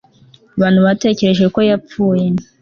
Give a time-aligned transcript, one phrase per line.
[0.55, 2.25] Abantu batekereje ko yapfuye